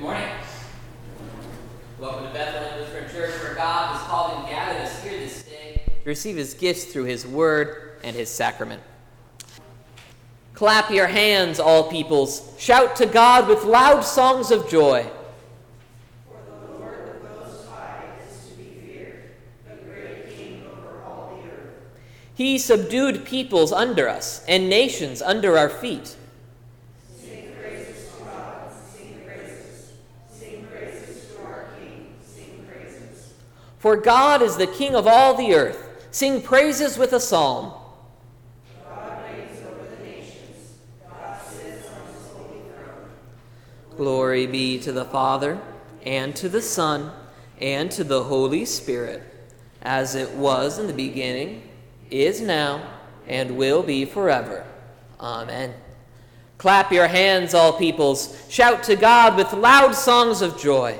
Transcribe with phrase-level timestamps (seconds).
[0.00, 0.28] Good morning.
[1.98, 5.82] Welcome to Bethlehem Lutheran Church, where God has called and gathered us here this day
[5.84, 8.80] to receive his gifts through his word and his sacrament.
[10.54, 12.54] Clap your hands, all peoples.
[12.58, 15.06] Shout to God with loud songs of joy.
[16.26, 19.24] For the Lord the Most High is to be feared,
[19.70, 21.74] a great king over all the earth.
[22.34, 26.16] He subdued peoples under us and nations under our feet.
[33.80, 36.06] For God is the King of all the earth.
[36.10, 37.72] Sing praises with a psalm.
[43.96, 45.58] Glory be to the Father,
[46.04, 47.10] and to the Son,
[47.58, 49.22] and to the Holy Spirit,
[49.82, 51.68] as it was in the beginning,
[52.10, 52.86] is now,
[53.26, 54.66] and will be forever.
[55.18, 55.74] Amen.
[56.58, 58.42] Clap your hands, all peoples.
[58.50, 60.98] Shout to God with loud songs of joy.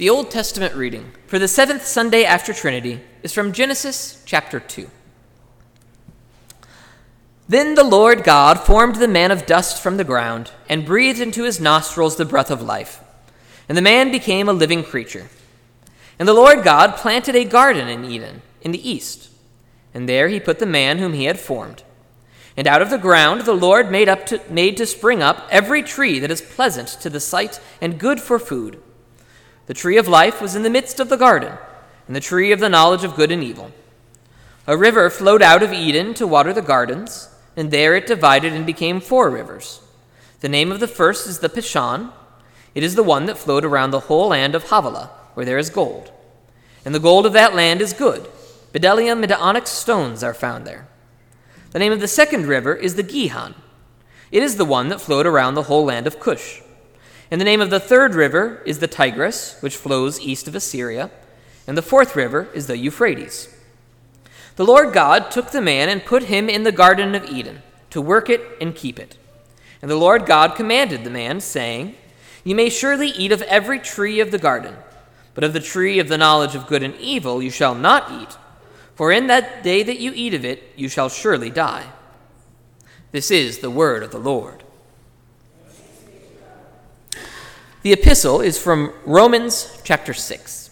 [0.00, 4.88] The Old Testament reading for the seventh Sunday after Trinity is from Genesis chapter 2.
[7.46, 11.44] Then the Lord God formed the man of dust from the ground and breathed into
[11.44, 13.04] his nostrils the breath of life,
[13.68, 15.28] and the man became a living creature.
[16.18, 19.28] And the Lord God planted a garden in Eden, in the east,
[19.92, 21.82] and there he put the man whom he had formed.
[22.56, 25.82] And out of the ground the Lord made, up to, made to spring up every
[25.82, 28.80] tree that is pleasant to the sight and good for food
[29.70, 31.52] the tree of life was in the midst of the garden,
[32.08, 33.70] and the tree of the knowledge of good and evil.
[34.66, 38.66] A river flowed out of Eden to water the gardens, and there it divided and
[38.66, 39.80] became four rivers.
[40.40, 42.10] The name of the first is the Pishon.
[42.74, 45.70] It is the one that flowed around the whole land of Havilah, where there is
[45.70, 46.10] gold.
[46.84, 48.28] And the gold of that land is good.
[48.72, 50.88] Bdellium and onyx stones are found there.
[51.70, 53.54] The name of the second river is the Gihon.
[54.32, 56.60] It is the one that flowed around the whole land of Cush.
[57.30, 61.10] And the name of the third river is the Tigris, which flows east of Assyria.
[61.66, 63.54] And the fourth river is the Euphrates.
[64.56, 68.00] The Lord God took the man and put him in the Garden of Eden to
[68.00, 69.16] work it and keep it.
[69.80, 71.94] And the Lord God commanded the man, saying,
[72.44, 74.76] You may surely eat of every tree of the garden,
[75.34, 78.36] but of the tree of the knowledge of good and evil you shall not eat,
[78.94, 81.90] for in that day that you eat of it you shall surely die.
[83.12, 84.62] This is the word of the Lord.
[87.82, 90.68] The epistle is from Romans chapter 6.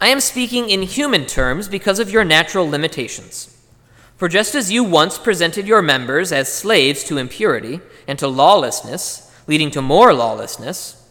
[0.00, 3.52] I am speaking in human terms because of your natural limitations.
[4.16, 9.28] For just as you once presented your members as slaves to impurity and to lawlessness,
[9.48, 11.04] leading to more lawlessness,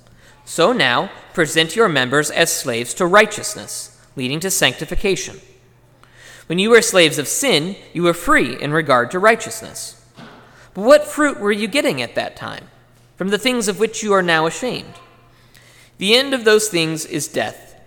[0.45, 5.41] so now present your members as slaves to righteousness, leading to sanctification.
[6.47, 10.01] When you were slaves of sin, you were free in regard to righteousness.
[10.73, 12.69] But what fruit were you getting at that time?
[13.15, 14.93] From the things of which you are now ashamed.
[15.97, 17.79] The end of those things is death.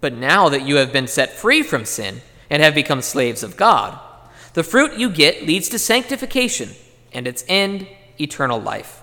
[0.00, 3.56] But now that you have been set free from sin and have become slaves of
[3.56, 3.98] God,
[4.54, 6.70] the fruit you get leads to sanctification,
[7.12, 7.86] and its end,
[8.20, 9.02] eternal life.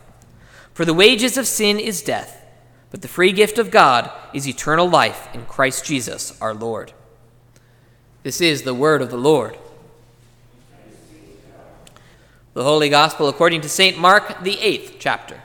[0.74, 2.46] For the wages of sin is death,
[2.90, 6.94] but the free gift of God is eternal life in Christ Jesus our Lord.
[8.24, 9.58] This is the word of the Lord.
[12.54, 13.98] The Holy Gospel according to St.
[13.98, 15.42] Mark, the eighth chapter.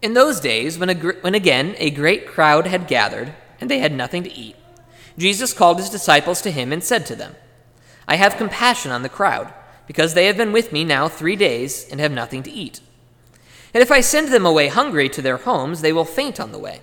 [0.00, 3.92] In those days, when, a, when again a great crowd had gathered, and they had
[3.92, 4.56] nothing to eat,
[5.18, 7.34] Jesus called his disciples to him and said to them,
[8.08, 9.52] I have compassion on the crowd,
[9.86, 12.80] because they have been with me now three days and have nothing to eat.
[13.74, 16.58] And if I send them away hungry to their homes, they will faint on the
[16.58, 16.80] way,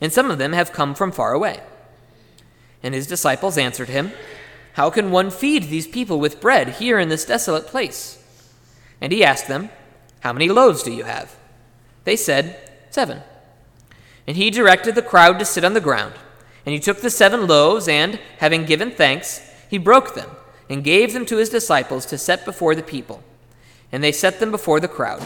[0.00, 1.60] and some of them have come from far away.
[2.82, 4.10] And his disciples answered him,
[4.72, 8.19] How can one feed these people with bread here in this desolate place?
[9.00, 9.70] And he asked them,
[10.20, 11.36] How many loaves do you have?
[12.04, 13.22] They said, Seven.
[14.26, 16.14] And he directed the crowd to sit on the ground.
[16.66, 20.30] And he took the seven loaves, and, having given thanks, he broke them,
[20.68, 23.22] and gave them to his disciples to set before the people.
[23.90, 25.22] And they set them before the crowd.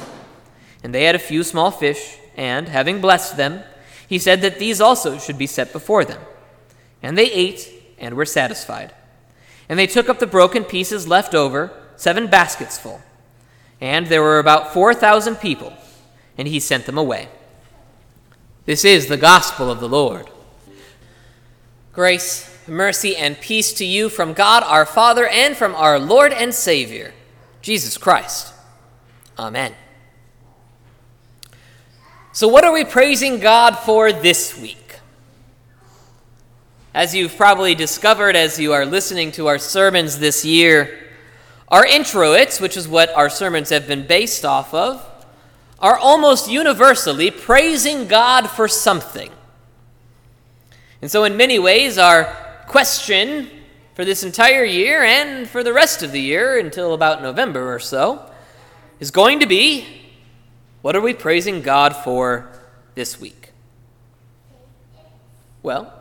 [0.83, 3.63] And they had a few small fish, and, having blessed them,
[4.09, 6.21] he said that these also should be set before them.
[7.03, 8.95] And they ate, and were satisfied.
[9.69, 13.01] And they took up the broken pieces left over, seven baskets full.
[13.85, 15.71] And there were about 4,000 people,
[16.39, 17.29] and he sent them away.
[18.65, 20.31] This is the gospel of the Lord.
[21.93, 26.55] Grace, mercy, and peace to you from God our Father and from our Lord and
[26.55, 27.13] Savior,
[27.61, 28.55] Jesus Christ.
[29.39, 29.75] Amen.
[32.33, 34.97] So, what are we praising God for this week?
[36.95, 41.04] As you've probably discovered as you are listening to our sermons this year,
[41.75, 45.05] our introits, which is what our sermons have been based off of,
[45.81, 49.33] are almost universally praising God for something.
[51.03, 52.27] And so, in many ways, our
[52.69, 53.51] question
[53.95, 57.81] for this entire year and for the rest of the year until about November or
[57.81, 58.25] so
[59.01, 59.85] is going to be
[60.81, 62.53] what are we praising God for
[62.95, 63.51] this week?
[65.65, 65.93] Well,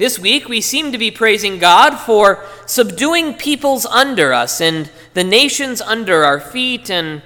[0.00, 5.22] this week we seem to be praising God for subduing peoples under us and the
[5.22, 7.20] nations under our feet, and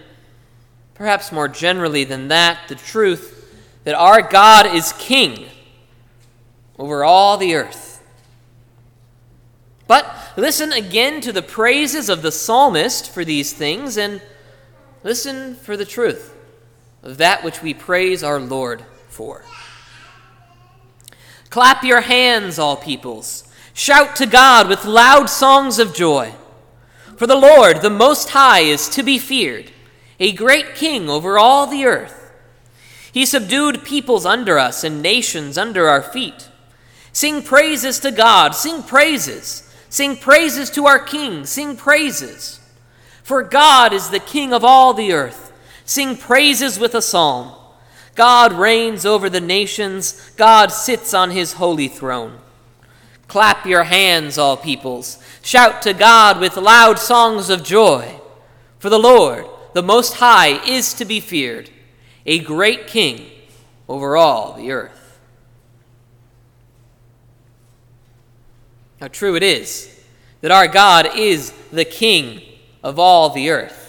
[0.95, 3.31] perhaps more generally than that, the truth
[3.85, 5.47] that our God is King
[6.77, 8.03] over all the earth.
[9.87, 14.21] But listen again to the praises of the psalmist for these things, and
[15.05, 16.37] listen for the truth
[17.05, 19.45] of that which we praise our Lord for.
[21.55, 23.45] Clap your hands, all peoples.
[23.75, 26.35] Shout to God with loud songs of joy.
[27.17, 29.71] For the Lord, the Most High, is to be feared,
[30.19, 32.33] a great king over all the earth.
[33.13, 36.49] He subdued peoples under us and nations under our feet.
[37.13, 39.73] Sing praises to God, sing praises.
[39.89, 42.59] Sing praises to our King, sing praises.
[43.23, 45.53] For God is the King of all the earth.
[45.85, 47.55] Sing praises with a psalm.
[48.15, 52.39] God reigns over the nations, God sits on his holy throne.
[53.27, 55.19] Clap your hands, all peoples.
[55.43, 58.21] Shout to God with loud songs of joy.
[58.79, 61.71] For the Lord, the Most High, is to be feared,
[62.27, 63.27] a great King
[63.89, 65.19] over all the earth.
[69.01, 70.03] How true it is
[70.41, 72.43] that our God is the King
[72.83, 73.84] of all the earth.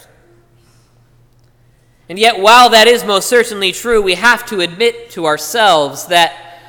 [2.07, 6.59] And yet, while that is most certainly true, we have to admit to ourselves that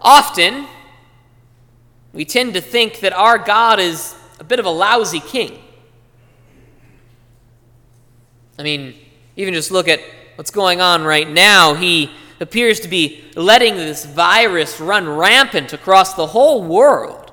[0.00, 0.66] often
[2.12, 5.62] we tend to think that our God is a bit of a lousy king.
[8.58, 8.94] I mean,
[9.36, 10.00] even just look at
[10.34, 11.74] what's going on right now.
[11.74, 17.32] He appears to be letting this virus run rampant across the whole world.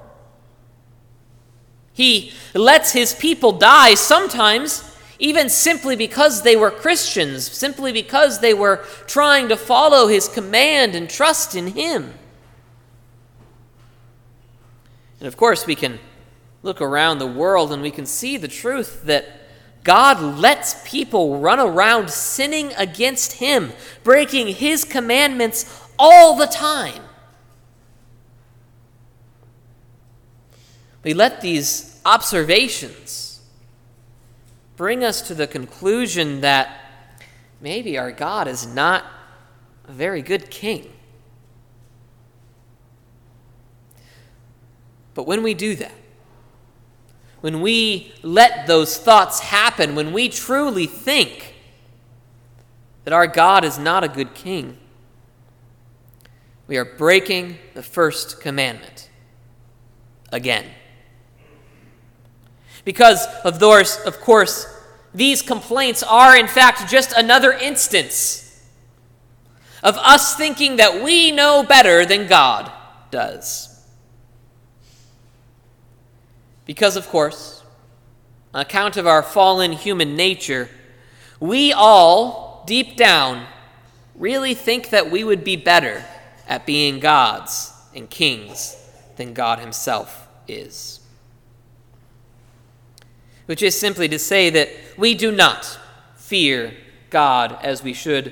[1.94, 4.89] He lets his people die sometimes
[5.20, 10.96] even simply because they were Christians, simply because they were trying to follow his command
[10.96, 12.14] and trust in him.
[15.20, 16.00] And of course, we can
[16.64, 19.26] look around the world and we can see the truth that
[19.84, 23.72] God lets people run around sinning against him,
[24.04, 27.04] breaking his commandments all the time.
[31.04, 33.29] We let these observations
[34.80, 36.74] bring us to the conclusion that
[37.60, 39.04] maybe our God is not
[39.86, 40.90] a very good king.
[45.14, 45.92] But when we do that,
[47.42, 51.56] when we let those thoughts happen, when we truly think
[53.04, 54.78] that our God is not a good king,
[56.68, 59.10] we are breaking the first commandment
[60.32, 60.68] again.
[62.86, 64.68] Because of those, of course,
[65.14, 68.46] these complaints are in fact just another instance
[69.82, 72.72] of us thinking that we know better than God
[73.12, 73.68] does.
[76.66, 77.64] Because, of course,
[78.54, 80.70] on account of our fallen human nature,
[81.40, 83.48] we all, deep down,
[84.16, 86.04] really think that we would be better
[86.48, 88.76] at being gods and kings
[89.16, 91.00] than God Himself is
[93.50, 95.80] which is simply to say that we do not
[96.16, 96.72] fear
[97.10, 98.32] God as we should,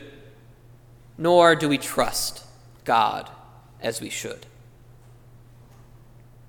[1.17, 2.45] nor do we trust
[2.85, 3.27] God
[3.81, 4.45] as we should.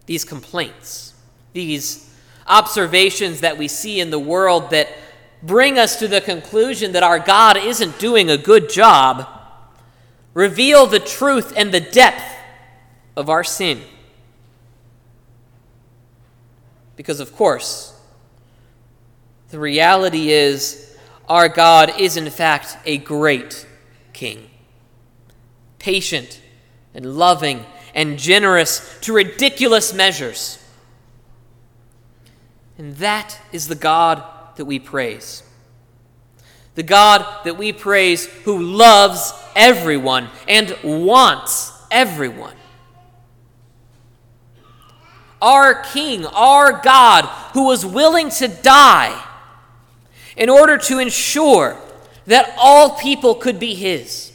[0.04, 1.14] These complaints,
[1.54, 2.14] these
[2.46, 4.90] observations that we see in the world that
[5.42, 9.26] bring us to the conclusion that our God isn't doing a good job,
[10.34, 12.34] reveal the truth and the depth
[13.16, 13.80] of our sin.
[16.96, 17.97] Because, of course,
[19.50, 20.96] the reality is,
[21.28, 23.66] our God is in fact a great
[24.12, 24.48] king,
[25.78, 26.40] patient
[26.94, 27.64] and loving
[27.94, 30.62] and generous to ridiculous measures.
[32.76, 34.22] And that is the God
[34.56, 35.42] that we praise.
[36.74, 42.54] The God that we praise who loves everyone and wants everyone.
[45.40, 49.24] Our King, our God, who was willing to die
[50.38, 51.76] in order to ensure
[52.26, 54.32] that all people could be His.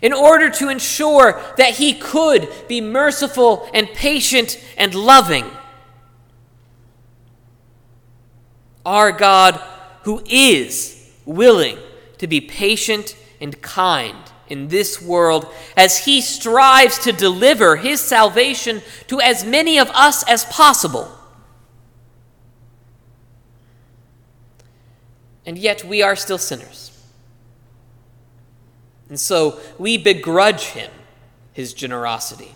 [0.00, 5.44] in order to ensure that he could be merciful and patient and loving.
[8.86, 9.60] Our God,
[10.04, 11.78] who is willing
[12.18, 14.16] to be patient and kind
[14.48, 20.22] in this world as he strives to deliver his salvation to as many of us
[20.28, 21.17] as possible.
[25.48, 26.90] And yet we are still sinners.
[29.08, 30.90] And so we begrudge him
[31.54, 32.54] his generosity.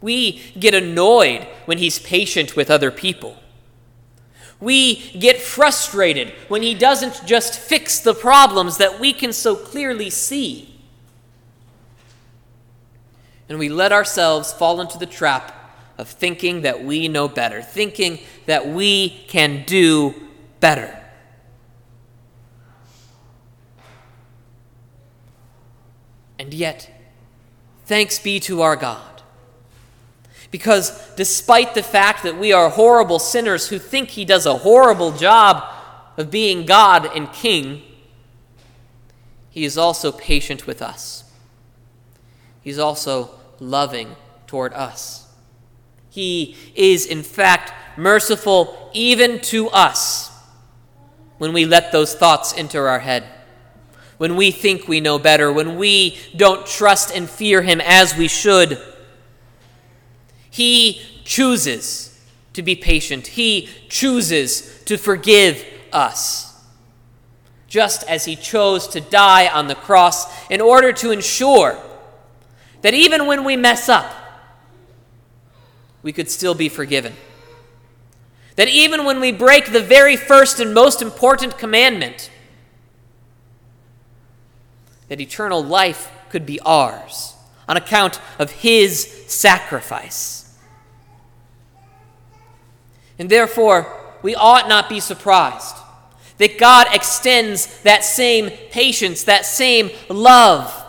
[0.00, 3.36] We get annoyed when he's patient with other people.
[4.58, 10.08] We get frustrated when he doesn't just fix the problems that we can so clearly
[10.08, 10.80] see.
[13.50, 15.52] And we let ourselves fall into the trap
[15.98, 20.14] of thinking that we know better, thinking that we can do
[20.58, 21.02] better.
[26.44, 26.90] And yet,
[27.86, 29.22] thanks be to our God.
[30.50, 35.12] Because despite the fact that we are horrible sinners who think He does a horrible
[35.12, 35.64] job
[36.18, 37.80] of being God and King,
[39.48, 41.24] He is also patient with us.
[42.60, 44.14] He's also loving
[44.46, 45.32] toward us.
[46.10, 50.30] He is, in fact, merciful even to us
[51.38, 53.24] when we let those thoughts enter our head
[54.18, 58.28] when we think we know better, when we don't trust and fear Him as we
[58.28, 58.80] should.
[60.50, 62.18] He chooses
[62.52, 66.52] to be patient, He chooses to forgive us.
[67.66, 71.76] Just as He chose to die on the cross in order to ensure
[72.82, 74.12] that even when we mess up,
[76.02, 77.14] we could still be forgiven.
[78.56, 82.30] That even when we break the very first and most important commandment,
[85.08, 87.34] that eternal life could be ours
[87.68, 90.56] on account of his sacrifice.
[93.18, 93.86] And therefore,
[94.22, 95.76] we ought not be surprised
[96.38, 100.84] that God extends that same patience, that same love,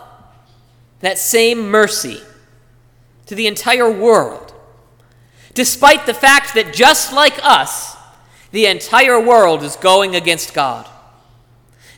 [1.02, 2.20] that same mercy
[3.28, 4.54] to the entire world,
[5.54, 7.96] despite the fact that just like us,
[8.52, 10.88] the entire world is going against God.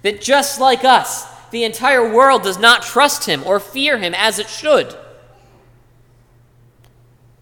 [0.02, 4.40] That just like us, the entire world does not trust him or fear him as
[4.40, 4.96] it should.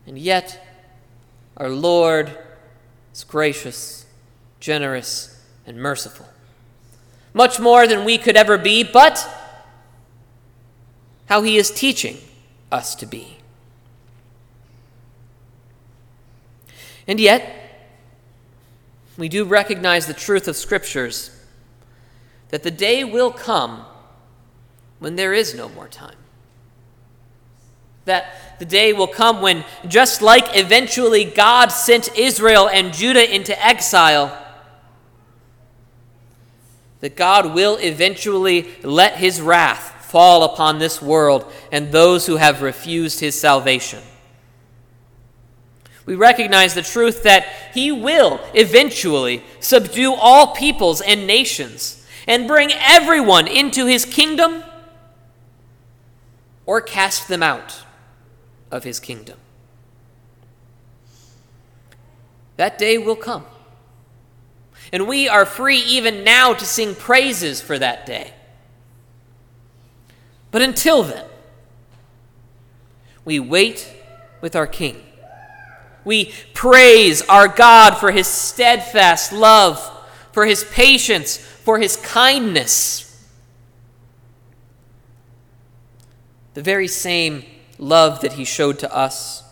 [0.07, 0.61] And yet,
[1.57, 2.37] our Lord
[3.13, 4.05] is gracious,
[4.59, 6.27] generous, and merciful.
[7.33, 9.27] Much more than we could ever be, but
[11.25, 12.17] how he is teaching
[12.71, 13.37] us to be.
[17.07, 17.51] And yet,
[19.17, 21.31] we do recognize the truth of Scriptures
[22.49, 23.85] that the day will come
[24.99, 26.15] when there is no more time.
[28.05, 33.65] That the day will come when, just like eventually God sent Israel and Judah into
[33.65, 34.41] exile,
[36.99, 42.61] that God will eventually let his wrath fall upon this world and those who have
[42.61, 44.01] refused his salvation.
[46.05, 52.71] We recognize the truth that he will eventually subdue all peoples and nations and bring
[52.71, 54.63] everyone into his kingdom
[56.65, 57.83] or cast them out
[58.71, 59.37] of his kingdom.
[62.57, 63.45] That day will come.
[64.91, 68.33] And we are free even now to sing praises for that day.
[70.51, 71.25] But until then,
[73.25, 73.91] we wait
[74.41, 75.01] with our King.
[76.05, 79.79] We praise our God for his steadfast love,
[80.31, 83.04] for his patience, for his kindness
[86.55, 87.43] the very same
[87.77, 89.43] love that he showed to us,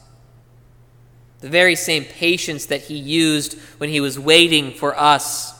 [1.42, 5.54] the very same patience that he used when he was waiting for us,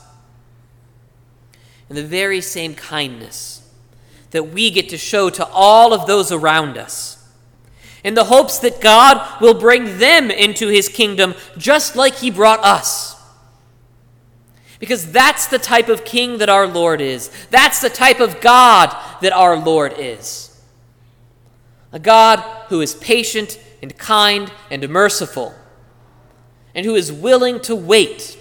[1.88, 3.70] and the very same kindness
[4.30, 7.22] that we get to show to all of those around us.
[8.02, 12.64] In the hopes that God will bring them into his kingdom just like he brought
[12.64, 13.14] us.
[14.78, 17.30] Because that's the type of king that our Lord is.
[17.50, 20.53] That's the type of God that our Lord is
[21.94, 25.54] a God who is patient and kind and merciful,
[26.74, 28.36] and who is willing to wait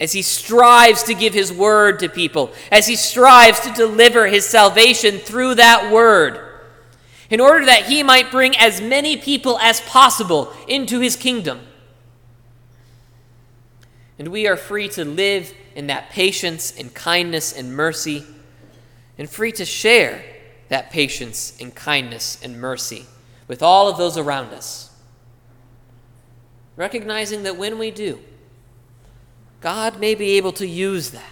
[0.00, 4.46] as he strives to give his word to people, as he strives to deliver his
[4.46, 6.40] salvation through that word,
[7.28, 11.60] in order that he might bring as many people as possible into his kingdom.
[14.18, 18.24] And we are free to live in that patience and kindness and mercy
[19.18, 20.24] and free to share
[20.72, 23.04] that patience and kindness and mercy
[23.46, 24.90] with all of those around us.
[26.76, 28.20] Recognizing that when we do,
[29.60, 31.22] God may be able to use that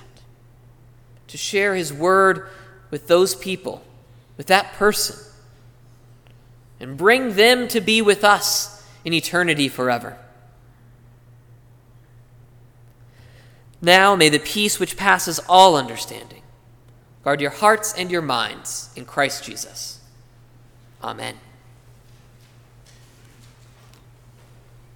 [1.28, 2.50] to share His word
[2.90, 3.82] with those people,
[4.36, 5.16] with that person,
[6.78, 10.18] and bring them to be with us in eternity forever.
[13.80, 16.39] Now may the peace which passes all understanding
[17.22, 20.00] guard your hearts and your minds in Christ Jesus.
[21.02, 21.36] Amen.